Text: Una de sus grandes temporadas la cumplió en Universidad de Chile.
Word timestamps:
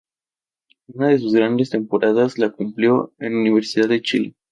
Una 0.87 1.09
de 1.09 1.19
sus 1.19 1.31
grandes 1.31 1.69
temporadas 1.69 2.39
la 2.39 2.49
cumplió 2.49 3.13
en 3.19 3.35
Universidad 3.37 3.87
de 3.87 4.01
Chile. 4.01 4.35